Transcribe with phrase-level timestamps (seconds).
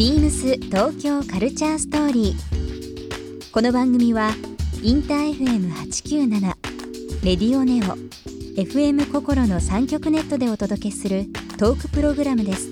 [0.00, 3.52] ビームス東京カルチャーストーリー。
[3.52, 4.30] この番組は
[4.82, 6.40] インター FM897
[7.22, 7.98] レディオネオ
[8.58, 11.26] FM 心の三極ネットでお届けする
[11.58, 12.70] トークプログラムです。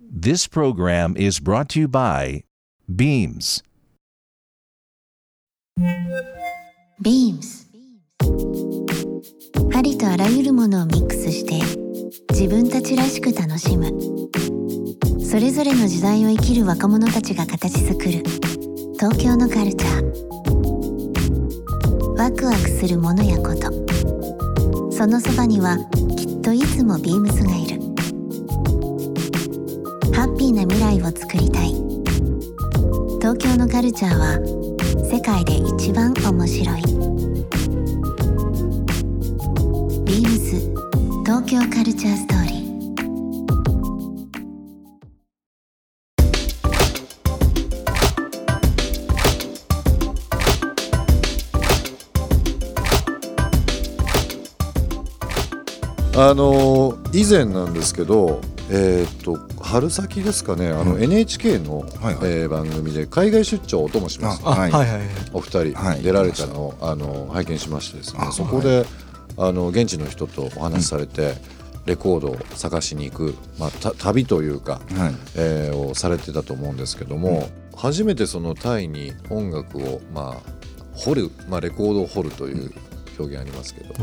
[0.00, 2.42] This program is brought to you by
[2.88, 3.64] Beams.
[7.02, 7.66] Beams.
[9.74, 11.60] ありとあらゆるものをミックスして
[12.30, 13.86] 自分たちらしく楽しむ。
[15.20, 18.22] それぞれの時代を生きる若者たちが形作る。
[19.00, 20.04] 東京のカルチャー。
[22.16, 23.72] ワクワクするものやこと。
[24.92, 25.76] そのそばには
[26.16, 27.80] きっといつもビームスがいる。
[30.14, 31.45] ハッピーな未来をつくり
[33.26, 34.38] 東京のカルチャーは
[35.04, 36.82] 世界で一番面白い。
[40.04, 40.60] ビームス
[41.24, 56.20] 東京カルチャーストーリー。
[56.30, 62.14] あの以前なんですけど、えー、と春先ですかねあの NHK の、はいはい。
[62.24, 64.42] えー番組で海外出張お供します。
[64.44, 64.70] あはい。
[64.70, 65.08] はいはいはい。
[65.32, 66.02] お二人はい。
[66.02, 68.84] 出られたのを、あの拝見しましてですねあそこで、
[69.36, 71.34] あの現地の人とお話しされて、
[71.84, 75.14] レコードを探しに行く、まあ、た旅というか、はい。
[75.36, 80.50] えーをされてたと思うんですけども、初めてそのタイに音楽を、まあ、
[80.94, 82.72] 掘る、まあ、レコードを掘るという
[83.18, 83.94] 表現ありますけど、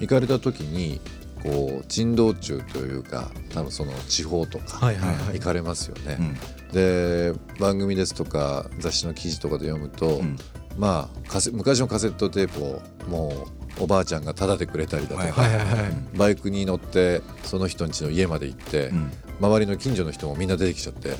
[0.00, 1.00] 行かれた時に
[1.42, 5.38] こう珍道中というか多分その地方とかはいはいはい。
[5.38, 6.16] 行かれますよね。
[6.18, 6.36] うん。
[6.72, 10.36] で番組ですとか雑誌の記事とかで読むと、うん。
[10.78, 13.46] まあカセ昔のカセットテープをも
[13.78, 15.66] うおばあちゃんがタダでくれたりだとか、はいはいはい。
[15.66, 19.10] はいバイクに乗ってその人ん家の家まで行って、うん。
[19.40, 21.16] 周りの近所の人もみんな出てきちゃって、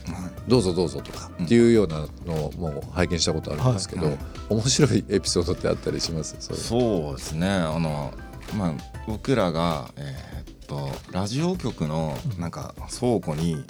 [0.46, 1.46] どうぞどうぞとかうん。
[1.46, 4.18] っていうようなのをもう拝見したことあるんですけど、はい
[4.50, 6.36] 面白いエピソードってあったりします？
[6.40, 7.48] そうですね。
[7.48, 8.12] あの
[8.58, 8.74] まあ
[9.06, 13.64] 僕らがえーっとラジオ局のなんか倉庫に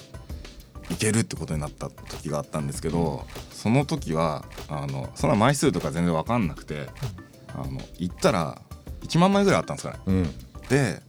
[0.90, 6.88] 行けるってことになった時があったんですけどその時はあのそんな枚数とか全然分かんなくて
[7.54, 8.60] あの行ったら
[9.02, 10.00] 1万枚ぐらいあったんですかね。
[10.06, 10.22] うん。
[10.68, 11.00] で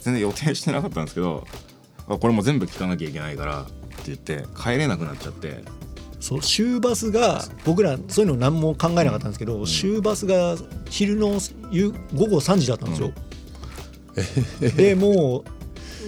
[0.00, 1.46] 全然予定してなかったんですけど
[2.08, 3.72] あこれも全部聞かなきゃいけないからって
[4.06, 5.62] 言って帰れなくなっちゃって。
[6.20, 10.56] そう終バスが僕らそういうの何も考えなかったんですけど、終バスが
[10.90, 11.38] 昼の
[11.70, 13.12] 夕午後3時だったんですよ、
[14.76, 15.44] でも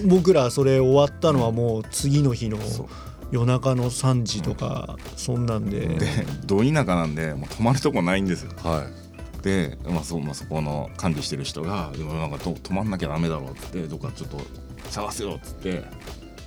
[0.03, 2.57] う僕らそれ終わったのはもう次の日の
[3.31, 6.07] 夜中の3時とかそんなんで、で
[6.45, 8.51] ど田舎なんでもう泊まるとこないんですよ。
[8.63, 9.01] はい。
[9.43, 14.39] で、まあそうまあ、そこの管理してる人が「でもなんかと泊まんなきゃダメだろ」っつって「どっかちょっと
[14.89, 15.83] 探せよ」っつって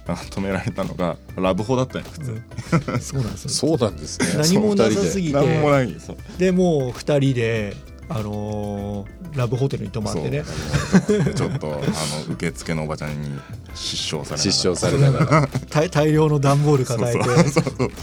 [0.06, 2.30] あ止められたのがラブホだったんよ普通、
[2.92, 3.00] うん。
[3.00, 3.50] そうなんですよ。
[3.50, 4.26] そうなんですね。
[4.36, 7.74] 何もなさすぎぎなんもてないそうでもう2人で、
[8.08, 10.44] あのーラブホテルに泊まってね。
[11.34, 13.40] ちょっとあの受付のおばちゃんに
[13.74, 14.52] 失笑されながら。
[14.52, 15.48] 失笑されながら。
[15.70, 17.94] 大 大量の段ボール抱えて。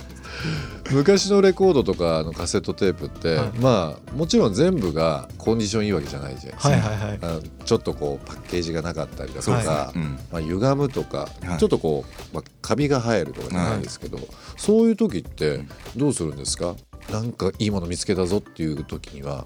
[0.92, 3.50] 昔のレコードとかのカセットテープって、はい。
[3.60, 6.82] まあもちろん全部がコンディションいいわけじゃないじゃないですか、はい。
[6.82, 9.94] はいちょっとこうパッケージがなかったりだとか、
[10.32, 11.58] まあ、歪むとか、はい。
[11.60, 12.04] ちょっとこ
[12.34, 14.20] う、まあ、カビが生えるとかじゃないですけど、
[14.58, 15.64] そういう時って
[15.96, 16.76] どうするんですか？
[17.10, 19.46] なんかいいもの見つけたぞっていう時には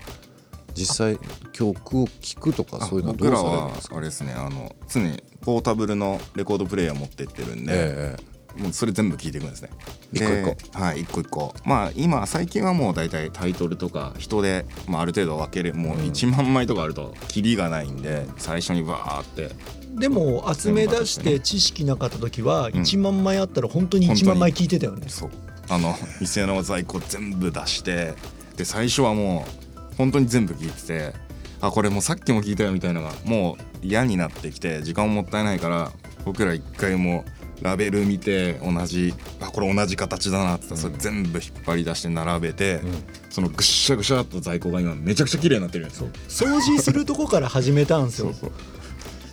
[0.75, 1.19] 実際
[1.53, 3.97] 曲を聴くとかあそういうのはどう僕らはされるんですか？
[3.97, 8.17] あれですねあの常にポータブルのレコードプレイヤー持ってってるんで、え
[8.57, 9.69] もうそれ全部聞いていくんですね。
[10.13, 10.79] 一個一個。
[10.79, 11.53] ではい一個一個。
[11.65, 19.51] まあ今最近はもう大体タイトルとか人で、まあ、ある程度分けれもう1万枚とかあるとキリがないんで最初にバーって。
[19.95, 25.29] でも集め出して知識なかった時は1万枚あったら本当に1万枚聞いてたよね、そう。
[25.69, 28.13] あの店の在庫全部出して
[28.57, 29.64] で最初はもう
[29.97, 31.13] 本当に全部聞いてて
[31.61, 35.91] あこれもうさっきも聞いたよみたいなのがもう嫌になってきて時間ももったいないから
[36.25, 37.23] 僕ら一回も
[37.61, 42.81] ラベル見て同じあこれ同じ形だなって言ったらそれ全部引っ張り出して並べて、
[43.29, 46.09] そのぐっしゃぐしゃっと在庫が今めちゃくちゃ綺麗になってるんですよ。
[46.27, 48.33] 掃除するとこから始めたんですよ。
[48.33, 48.51] そう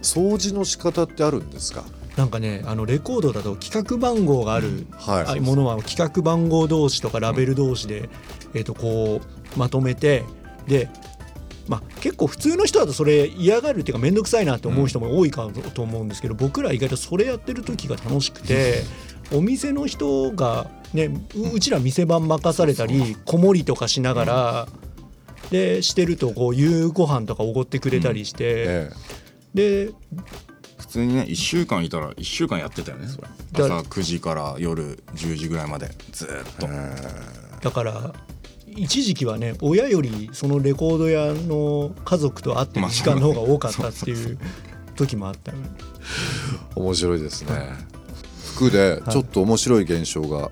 [0.03, 1.82] 掃除の仕方ってあるんですか？
[2.17, 5.38] なんかねあのレコードだと企画番号がある、はい。
[5.38, 8.08] あものは企画番号同士とかラベル同士で、
[8.55, 9.20] えー、とこ
[9.56, 10.25] うまとめて
[10.67, 10.88] で、
[11.69, 18.82] まあ、結構普通の人だとそれ嫌がるっていうか面倒くさいなって思う人も多いかと思うんですけど、僕ら意外とそれやってる時が楽しくて
[19.32, 24.69] お店の人が、ね、ううちら店番任されたり子守りとかしながら。
[25.50, 28.91] でしてるとこう夕ご飯とかおごってくれたりして、え
[29.53, 29.91] で
[30.79, 33.06] 普通にね1週間いたら1週間やってたよね。
[33.06, 38.15] それだ朝9時から夜10時ぐらいまでずーっと、だから
[38.76, 44.38] 一時期はね親よりそのレコード屋の家族と会ってる時間の方が多かったっていう
[44.96, 45.70] 時もあったよね。
[45.78, 47.52] え面白いですね。
[48.54, 50.50] 服でちょっと面白い現象が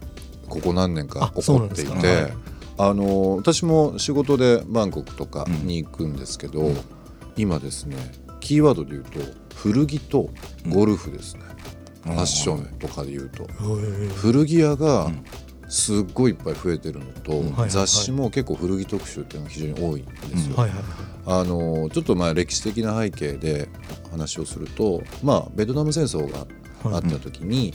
[0.49, 2.31] ここ何年かあ起こっていてか
[2.79, 6.73] あの私も仕事でバンコクとかに行くんですけど、
[7.37, 7.97] 今ですね
[8.41, 9.21] キーワードで言うと
[9.55, 10.31] 古着と
[10.67, 11.43] ゴルフですね、
[12.05, 13.45] ファッションとかで言うと、
[14.17, 15.11] 古着屋が
[15.71, 20.57] すっごいいっぱい増えてるのと、はいはい雑誌も結構古着特集っていうのが非常に多いんですよ。
[20.57, 20.79] はいはい
[21.27, 23.69] あのちょっとまあ歴史的な背景で
[24.11, 26.47] 話をすると、まあ、ベトナム戦争が
[26.97, 27.75] あった時に、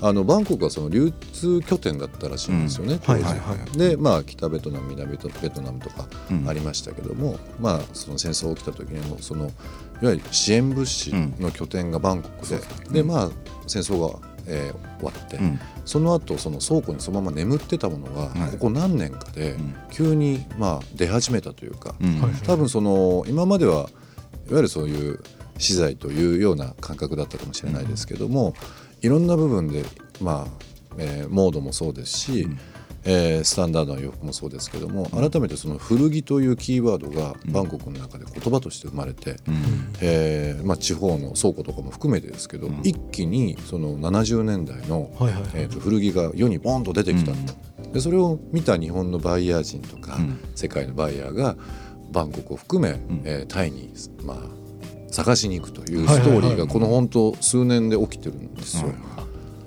[0.00, 2.98] あのバンコクはその流通拠点だったらしいんですよね、うん。
[3.00, 3.58] 当時、はいはい。
[3.58, 6.48] はで、まあ、北ベトナム南ベトベトナムとかうん。
[6.48, 9.46] ありましたけども、まあ、その戦争が起きた時にもその
[10.02, 12.60] いわゆる支援物資の拠点がバンコクで、
[12.90, 13.30] でまあ、
[13.66, 15.60] 戦争が、えー終わって、うん。
[15.84, 18.52] その後その倉庫にそのまま眠ってたものが、はい。
[18.52, 19.74] ここ何年かでん。
[19.90, 21.94] 急にまあ出始めたというか、
[22.46, 23.88] 多分その今まではいわ
[24.50, 25.20] ゆるそういう
[25.58, 28.54] 資材というような感覚だったかもしれないですけども、
[29.02, 29.84] いろんな部分で
[30.20, 32.48] まあ、えーモードもそうですし、
[33.06, 39.36] えースタンダードな洋服もそうですけども、改めてその古着というキーワードがバンコクの中で言葉として生まれて、
[40.00, 45.50] えーまあ、地方の倉庫とかも含めてですけど、一気にその70年代の、はいはいはい。
[45.54, 47.32] えーと古着が世にボンと出てきた。
[47.32, 50.38] と、でそれを見た日本のバイヤー人とか、ん。
[50.54, 51.56] 世界のバイヤーが
[52.10, 53.92] バンコクを含め、えータイに、
[54.24, 54.66] まあ、
[55.12, 58.92] 探しに行くというストーリーがこの本当数年で起きてるんですよ。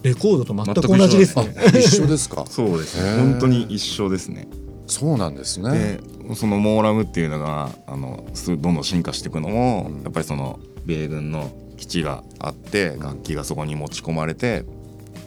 [0.03, 1.53] レコードと全く同じですね。
[1.79, 2.45] 一緒ですか？
[2.49, 4.47] そうですね本当に一緒ですね
[4.87, 5.99] そうなんですね。
[6.27, 14.63] でそのモーラムっていうのがあのすどんどん進化していくのも、やっぱりその米軍の基地があって楽器がそこに持ち込まれて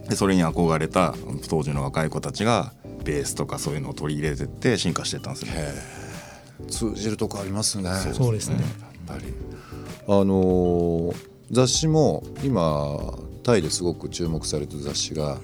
[0.08, 1.14] でそれに憧れた
[1.48, 2.72] 当時の若い子たちが
[3.04, 5.68] ベースとかそういうのを取り入れてって進化していったんですよね。
[6.70, 7.90] 通じるとこありますね。
[8.14, 8.56] そうですね。
[8.56, 9.32] やっぱり
[10.08, 11.16] あのー
[11.50, 12.98] 雑誌も今
[13.42, 15.38] タイですごく注目されてる雑誌が、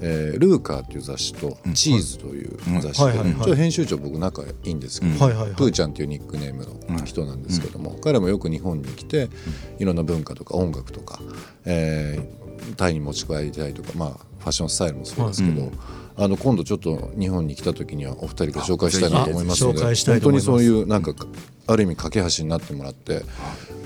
[0.00, 3.02] えールーカーっていう雑誌と「チーズ」という雑誌。
[3.46, 5.12] で、編集長僕仲いいんですけど、
[5.56, 9.28] プーちゃんっていうニックネームの人なんですけども、彼もよく日本に来て
[9.78, 11.20] いろんな文化とか音楽とか、
[11.64, 12.40] えー
[12.76, 15.70] タイに持ち帰りたいとか、まあ、ファッションスタイルもそうですけど、
[16.16, 21.14] あの今度ちょっと日本に来た時にはお二人ご紹介したいなと思いますので本当にそういうなんか
[21.66, 23.22] ある意味架け橋になってもらって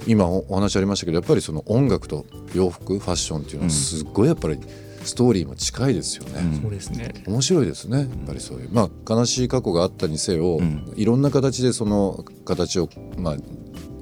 [0.07, 4.59] 今おお話ありましたけどやっぱりその音楽と洋服ファッションっていうのはすっごいやっぱり
[5.05, 6.61] ストーリーも近いですよね。
[6.61, 7.13] そうですね。
[7.27, 8.71] 面白いですねやっぱりそういう。
[8.73, 10.61] まあ悲しい過去があったにせよ、
[10.97, 12.89] いろんな形でその形を
[13.19, 13.37] まあ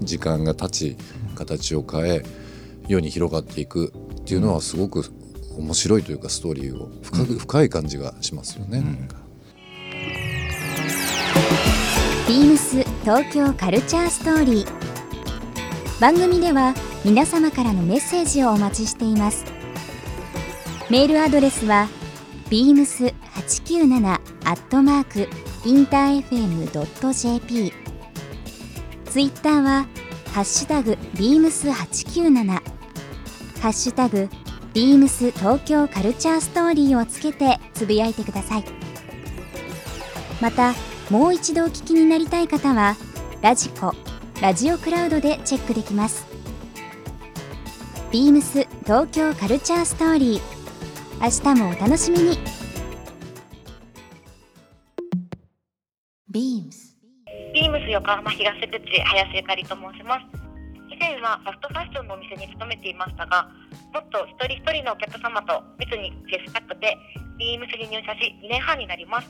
[0.00, 0.96] 時間が経ち
[1.34, 2.22] 形を変え
[2.88, 3.92] 世に広がっていく
[4.32, 5.04] っていうのはすごく
[5.58, 8.82] 面白いというかストーリーを深く、深い感じがしますよね。
[12.26, 16.00] ビームス東京カルチャーストーリー。
[16.00, 16.72] 番組では
[17.04, 19.44] 皆様からのメッセージをお待ちしています。
[20.88, 21.90] メールアドレスは
[22.48, 24.18] beams897 ア
[24.54, 25.28] ットマーク
[25.68, 27.70] インター FM.jp
[29.04, 29.86] ツイッターは
[30.32, 32.61] ハッシュタグ beams897
[33.62, 34.28] ハッシュタグ
[34.74, 38.64] ビームス東京カルチャーストーリーをつけてつぶやいてください。
[40.40, 40.74] また
[41.10, 42.96] もう一度お聞きになりたい方は
[43.40, 43.92] ラジコ
[44.40, 46.26] ラジオクラウドでチェックできます。
[48.10, 50.40] ビームス東京カルチャーストーリー。
[51.22, 52.38] 明日もお楽しみに。
[56.28, 56.96] ビームス
[57.54, 60.41] ビームス横浜東口林ゆかりと申します。
[60.41, 60.41] 以
[61.02, 63.50] 前はファストファッションのお店に勤めていましたが
[63.90, 66.94] もっと一人一人のお客様と密に接したくて
[67.38, 69.26] ビームスに入社し2年半になります。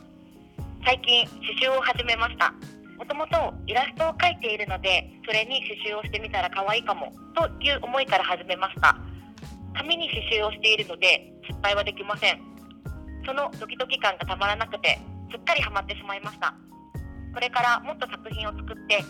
[0.85, 2.53] 最近刺繍を始めました。
[2.99, 8.95] もともとイラストを描いているのでそれに刺繍をしてみたら可愛いかもという思いから始めました。
[9.73, 12.37] 紙に刺繍をしているので失敗はできません。
[13.25, 15.01] そのドキドキ感がたまらなくて
[15.33, 16.53] すっかりハマってしまいました。
[17.33, 19.01] これからもっと作品を作って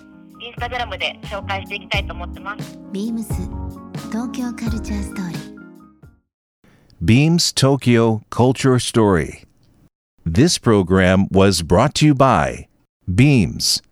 [0.42, 3.34] インスタグラムで紹介していきたいと思ってますビームス
[4.10, 5.58] 東京カルチャーストーリー
[7.00, 9.44] Beams Tokyo Culture Story.
[10.26, 12.68] This program was brought to you by
[13.14, 13.84] Beams.